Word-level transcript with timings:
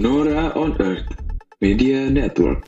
Nora 0.00 0.56
on 0.56 0.72
Earth 0.80 1.04
Media 1.60 2.08
Network. 2.08 2.64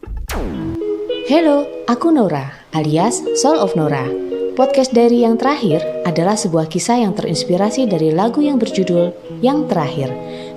Hello, 1.24 1.64
aku 1.88 2.12
Nora, 2.12 2.52
alias 2.76 3.24
Soul 3.40 3.56
of 3.56 3.72
Nora. 3.72 4.04
Podcast 4.52 4.92
dari 4.92 5.24
yang 5.24 5.40
terakhir 5.40 5.81
adalah 6.04 6.36
sebuah 6.36 6.68
kisah 6.68 7.00
yang 7.00 7.17
terinspirasi 7.17 7.88
dari 7.88 8.12
lagu 8.12 8.45
yang 8.45 8.60
berjudul 8.60 9.16
Yang 9.40 9.72
Terakhir, 9.72 10.08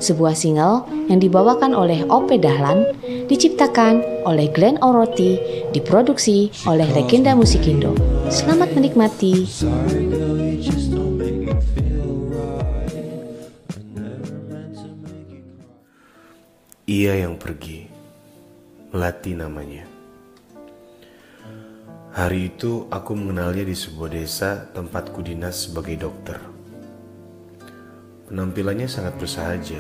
sebuah 0.04 0.36
single 0.36 0.84
yang 1.08 1.24
dibawakan 1.24 1.72
oleh 1.72 2.04
Ope 2.12 2.36
Dahlan, 2.36 2.92
diciptakan 3.32 4.28
oleh 4.28 4.52
Glenn 4.52 4.76
Oroti, 4.84 5.40
diproduksi 5.72 6.52
oleh 6.68 6.86
legenda 6.92 7.32
musik 7.32 7.64
Indo. 7.64 7.96
Selamat 8.28 8.76
menikmati. 8.76 9.48
Ia 16.98 17.14
yang 17.14 17.38
pergi, 17.38 17.86
Melati 18.90 19.38
namanya. 19.38 19.86
Hari 22.10 22.50
itu 22.50 22.90
aku 22.90 23.14
mengenalnya 23.14 23.70
di 23.70 23.78
sebuah 23.78 24.10
desa 24.10 24.66
tempatku 24.74 25.22
dinas 25.22 25.70
sebagai 25.70 25.94
dokter. 25.94 26.42
Penampilannya 28.26 28.90
sangat 28.90 29.14
bersahaja. 29.22 29.78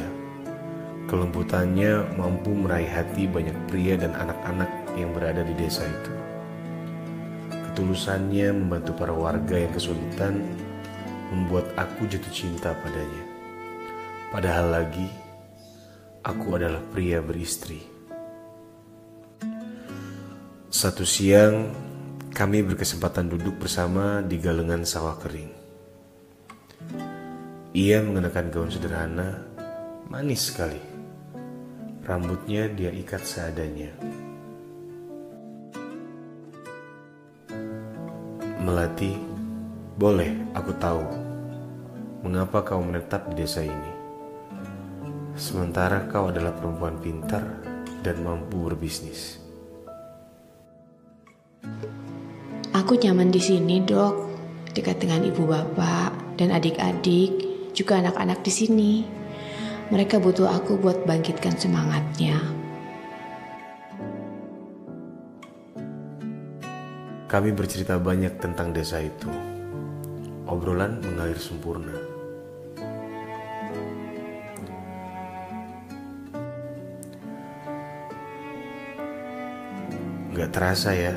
Kelembutannya 1.09 2.05
mampu 2.22 2.53
meraih 2.53 2.85
hati 2.85 3.25
banyak 3.25 3.58
pria 3.66 3.97
dan 3.97 4.13
anak-anak 4.13 4.70
yang 4.94 5.09
berada 5.17 5.41
di 5.41 5.58
desa 5.58 5.89
itu. 5.89 6.13
Ketulusannya 7.49 8.53
membantu 8.53 8.94
para 8.94 9.17
warga 9.17 9.58
yang 9.58 9.73
kesulitan 9.73 10.45
membuat 11.34 11.66
aku 11.81 12.05
jatuh 12.05 12.30
cinta 12.30 12.77
padanya. 12.77 13.25
Padahal 14.30 14.70
lagi, 14.70 15.25
aku 16.27 16.59
adalah 16.59 16.84
pria 16.91 17.23
beristri. 17.23 17.80
Satu 20.67 21.08
siang, 21.08 21.72
kami 22.36 22.67
berkesempatan 22.67 23.31
duduk 23.31 23.56
bersama 23.64 24.19
di 24.19 24.36
galengan 24.36 24.84
sawah 24.84 25.16
kering. 25.16 25.56
Ia 27.72 28.03
mengenakan 28.03 28.52
gaun 28.52 28.67
sederhana, 28.67 29.39
manis 30.11 30.52
sekali. 30.52 30.84
Rambutnya 32.03 32.67
dia 32.75 32.91
ikat 32.91 33.23
seadanya. 33.23 33.91
Melati, 38.59 39.16
boleh 39.95 40.36
aku 40.52 40.75
tahu 40.75 41.08
mengapa 42.28 42.59
kau 42.67 42.84
menetap 42.84 43.31
di 43.31 43.44
desa 43.47 43.64
ini. 43.64 43.97
Sementara 45.38 46.09
kau 46.09 46.33
adalah 46.33 46.49
perempuan 46.49 46.97
pintar 46.97 47.45
dan 48.02 48.25
mampu 48.25 48.57
berbisnis. 48.57 49.38
Aku 52.73 52.97
nyaman 52.97 53.29
di 53.29 53.38
sini, 53.38 53.77
Dok. 53.85 54.25
Dekat 54.73 54.97
dengan 54.97 55.21
ibu 55.21 55.45
bapak 55.45 56.41
dan 56.41 56.49
adik-adik, 56.49 57.38
juga 57.77 58.02
anak-anak 58.02 58.41
di 58.41 58.49
sini. 58.49 58.94
Mereka 59.94 60.17
butuh 60.17 60.49
aku 60.49 60.81
buat 60.81 61.05
bangkitkan 61.05 61.53
semangatnya. 61.53 62.41
Kami 67.29 67.53
bercerita 67.53 68.01
banyak 68.01 68.41
tentang 68.41 68.73
desa 68.73 69.05
itu. 69.05 69.29
Obrolan 70.49 70.97
mengalir 71.05 71.38
sempurna. 71.38 72.16
Gak 80.48 80.64
terasa 80.64 80.95
ya, 80.95 81.12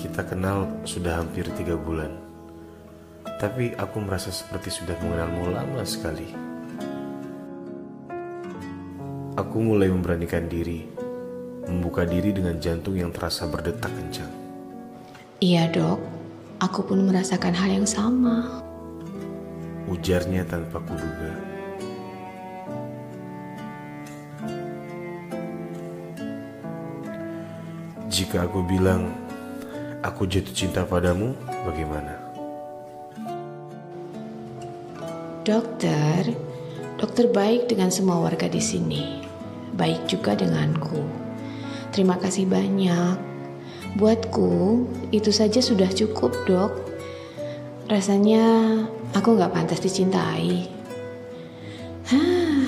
kita 0.00 0.24
kenal 0.24 0.80
sudah 0.88 1.20
hampir 1.20 1.44
tiga 1.60 1.76
bulan. 1.76 2.08
Tapi 3.36 3.76
aku 3.76 4.00
merasa 4.00 4.32
seperti 4.32 4.72
sudah 4.72 4.96
mengenalmu 4.96 5.52
lama 5.52 5.84
sekali. 5.84 6.32
Aku 9.36 9.60
mulai 9.60 9.92
memberanikan 9.92 10.48
diri, 10.48 10.88
membuka 11.68 12.08
diri 12.08 12.32
dengan 12.32 12.56
jantung 12.56 12.96
yang 12.96 13.12
terasa 13.12 13.44
berdetak 13.44 13.92
kencang. 13.92 14.32
Iya, 15.44 15.68
Dok. 15.68 16.00
Aku 16.64 16.80
pun 16.80 17.04
merasakan 17.04 17.52
hal 17.52 17.76
yang 17.76 17.84
sama. 17.84 18.64
Ujarnya 19.84 20.48
tanpa 20.48 20.80
kuduga. 20.80 21.55
Jika 28.16 28.48
aku 28.48 28.64
bilang 28.64 29.12
aku 30.00 30.24
jatuh 30.24 30.56
cinta 30.56 30.88
padamu, 30.88 31.36
bagaimana? 31.68 32.16
Dokter, 35.44 36.24
dokter 36.96 37.28
baik 37.28 37.68
dengan 37.68 37.92
semua 37.92 38.16
warga 38.24 38.48
di 38.48 38.56
sini. 38.56 39.20
Baik 39.76 40.08
juga 40.08 40.32
denganku. 40.32 41.04
Terima 41.92 42.16
kasih 42.16 42.48
banyak. 42.48 43.20
Buatku, 44.00 44.88
itu 45.12 45.28
saja 45.28 45.60
sudah 45.60 45.92
cukup, 45.92 46.32
dok. 46.48 46.72
Rasanya 47.92 48.80
aku 49.12 49.36
nggak 49.36 49.52
pantas 49.52 49.84
dicintai. 49.84 50.72
Hah, 52.08 52.64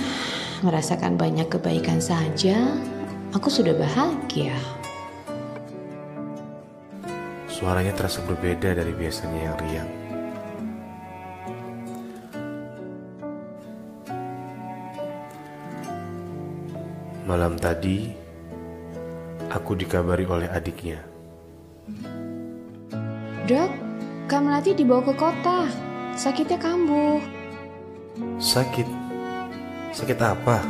merasakan 0.61 1.17
banyak 1.17 1.49
kebaikan 1.49 2.05
saja, 2.05 2.69
aku 3.33 3.49
sudah 3.49 3.73
bahagia. 3.73 4.78
Suaranya 7.59 7.91
terasa 7.91 8.23
berbeda 8.23 8.71
dari 8.71 8.95
biasanya 8.95 9.51
yang 9.51 9.57
riang. 9.59 9.91
Malam 17.27 17.59
tadi, 17.59 18.15
aku 19.51 19.75
dikabari 19.75 20.23
oleh 20.23 20.47
adiknya. 20.47 21.03
Dok, 23.51 23.71
Kak 24.31 24.39
Melati 24.39 24.79
dibawa 24.79 25.03
ke 25.03 25.19
kota. 25.19 25.67
Sakitnya 26.15 26.63
kambuh. 26.63 27.19
Sakit? 28.39 28.87
Sakit 29.99 30.19
apa? 30.23 30.63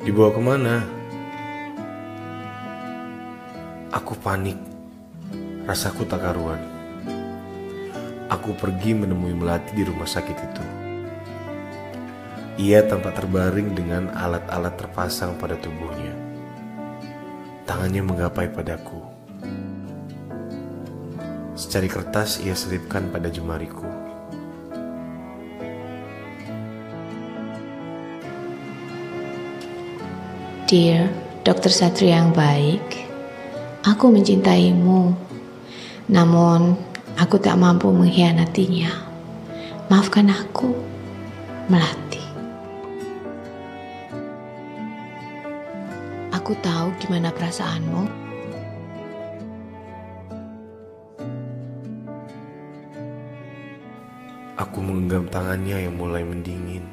Dibawa 0.00 0.32
ke 0.32 0.40
mana? 0.40 0.80
Aku 3.92 4.16
panik. 4.16 4.73
Rasaku 5.64 6.04
tak 6.04 6.20
karuan. 6.20 6.60
Aku 8.28 8.52
pergi 8.52 8.92
menemui 8.92 9.32
Melati 9.32 9.72
di 9.72 9.80
rumah 9.80 10.04
sakit 10.04 10.36
itu. 10.36 10.64
Ia 12.68 12.84
tampak 12.84 13.16
terbaring 13.16 13.72
dengan 13.72 14.12
alat-alat 14.12 14.76
terpasang 14.76 15.40
pada 15.40 15.56
tubuhnya. 15.56 16.12
Tangannya 17.64 18.04
menggapai 18.04 18.52
padaku. 18.52 19.00
Secari 21.56 21.88
kertas 21.88 22.44
ia 22.44 22.52
selipkan 22.52 23.08
pada 23.08 23.32
jemariku. 23.32 23.88
Dear 30.68 31.08
Dokter 31.40 31.72
Satria 31.72 32.20
yang 32.20 32.36
baik, 32.36 32.84
aku 33.80 34.12
mencintaimu. 34.12 35.23
Namun, 36.04 36.76
aku 37.16 37.40
tak 37.40 37.56
mampu 37.56 37.88
mengkhianatinya. 37.88 38.92
Maafkan 39.88 40.28
aku, 40.28 40.76
Melati. 41.64 42.20
Aku 46.28 46.52
tahu 46.60 46.92
gimana 47.00 47.32
perasaanmu. 47.32 48.04
Aku 54.60 54.78
menggenggam 54.84 55.24
tangannya 55.32 55.88
yang 55.88 55.96
mulai 55.96 56.20
mendingin, 56.20 56.84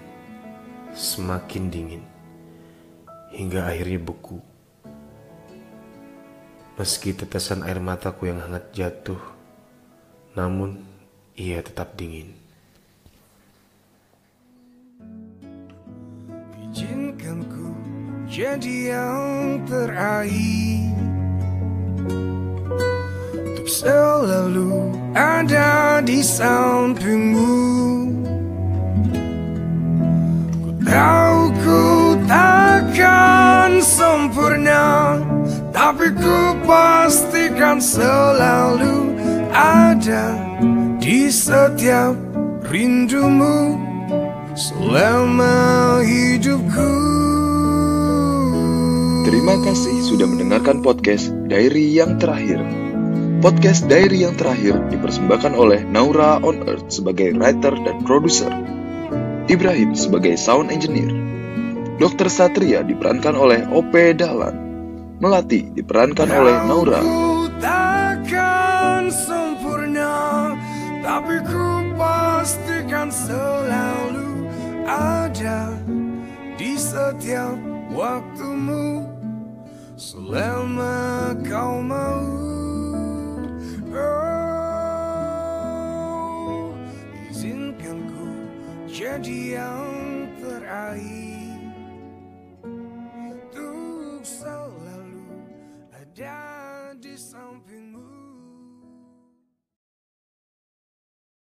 semakin 0.96 1.68
dingin, 1.68 2.04
hingga 3.36 3.68
akhirnya 3.68 4.00
beku. 4.00 4.51
Meski 6.82 7.14
tetesan 7.14 7.62
air 7.62 7.78
mataku 7.78 8.26
yang 8.26 8.42
hangat 8.42 8.74
jatuh, 8.74 9.22
namun 10.34 10.82
ia 11.38 11.62
tetap 11.62 11.94
dingin. 11.94 12.34
Izinkan 16.58 17.46
ku 17.54 17.70
jadi 18.26 18.98
yang 18.98 19.62
terakhir 19.70 20.98
Untuk 23.30 23.70
selalu 23.70 24.90
ada 25.14 26.02
di 26.02 26.26
sampingmu 26.26 27.91
selalu 37.82 39.18
ada 39.50 40.38
di 41.02 41.34
setiap 41.34 42.14
rindumu 42.70 43.74
selama 44.54 45.98
hidupku. 46.06 46.94
Terima 49.26 49.58
kasih 49.66 49.98
sudah 50.06 50.30
mendengarkan 50.30 50.86
podcast 50.86 51.34
Diary 51.50 51.98
yang 51.98 52.22
terakhir. 52.22 52.62
Podcast 53.42 53.90
Diary 53.90 54.30
yang 54.30 54.38
terakhir 54.38 54.78
dipersembahkan 54.94 55.58
oleh 55.58 55.82
Naura 55.90 56.38
on 56.46 56.62
Earth 56.70 56.94
sebagai 56.94 57.34
writer 57.34 57.74
dan 57.82 58.06
produser, 58.06 58.54
Ibrahim 59.50 59.98
sebagai 59.98 60.38
sound 60.38 60.70
engineer, 60.70 61.10
Dr. 61.98 62.30
Satria 62.30 62.86
diperankan 62.86 63.34
oleh 63.34 63.66
OP 63.74 63.98
Dahlan, 64.14 64.54
Melati 65.18 65.74
diperankan 65.74 66.30
oleh 66.30 66.56
Naura, 66.70 67.02
takkan 67.62 69.08
sempurna 69.14 70.58
Tapi 71.06 71.38
ku 71.46 71.94
pastikan 71.96 73.08
selalu 73.14 74.50
ada 74.90 75.72
Di 76.58 76.74
setiap 76.78 77.72
waktumu. 77.92 79.06
Selama 80.02 81.30
kau 81.46 81.78
mau. 81.84 82.26
Oh, 83.92 85.12
izinkan 87.30 88.08
ku 88.10 88.26
jadi 88.90 89.62
yang 89.62 90.26
terakhir 90.42 91.21